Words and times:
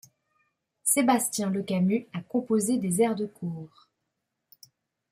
Sébastien 0.83 1.51
Le 1.51 1.61
Camus 1.61 2.07
a 2.13 2.21
composé 2.23 2.79
des 2.79 3.03
airs 3.03 3.13
de 3.13 3.27
cour. 3.27 3.69